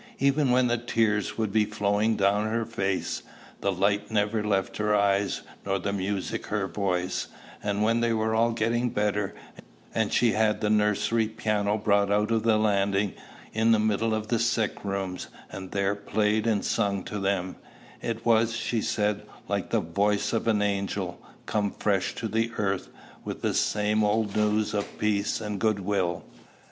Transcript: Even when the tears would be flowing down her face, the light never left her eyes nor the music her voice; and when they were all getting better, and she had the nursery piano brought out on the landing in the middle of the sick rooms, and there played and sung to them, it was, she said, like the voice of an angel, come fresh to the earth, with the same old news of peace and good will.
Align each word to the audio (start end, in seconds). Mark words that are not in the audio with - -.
Even 0.17 0.49
when 0.49 0.65
the 0.65 0.79
tears 0.79 1.37
would 1.37 1.51
be 1.51 1.63
flowing 1.63 2.15
down 2.15 2.47
her 2.47 2.65
face, 2.65 3.21
the 3.59 3.71
light 3.71 4.09
never 4.09 4.43
left 4.43 4.77
her 4.77 4.95
eyes 4.95 5.43
nor 5.63 5.77
the 5.77 5.93
music 5.93 6.47
her 6.47 6.65
voice; 6.65 7.27
and 7.61 7.83
when 7.83 7.99
they 7.99 8.11
were 8.11 8.33
all 8.33 8.51
getting 8.51 8.89
better, 8.89 9.35
and 9.93 10.11
she 10.11 10.31
had 10.31 10.59
the 10.59 10.71
nursery 10.71 11.27
piano 11.27 11.77
brought 11.77 12.11
out 12.11 12.31
on 12.31 12.41
the 12.41 12.57
landing 12.57 13.13
in 13.53 13.73
the 13.73 13.77
middle 13.79 14.15
of 14.15 14.29
the 14.29 14.39
sick 14.39 14.83
rooms, 14.83 15.27
and 15.51 15.69
there 15.69 15.93
played 15.93 16.47
and 16.47 16.65
sung 16.65 17.03
to 17.03 17.19
them, 17.19 17.57
it 18.01 18.25
was, 18.25 18.55
she 18.57 18.81
said, 18.81 19.21
like 19.47 19.69
the 19.69 19.81
voice 19.81 20.33
of 20.33 20.47
an 20.47 20.63
angel, 20.63 21.21
come 21.45 21.69
fresh 21.69 22.15
to 22.15 22.27
the 22.27 22.51
earth, 22.57 22.89
with 23.23 23.43
the 23.43 23.53
same 23.53 24.03
old 24.03 24.35
news 24.35 24.73
of 24.73 24.97
peace 24.97 25.39
and 25.39 25.59
good 25.61 25.79
will. 25.81 26.25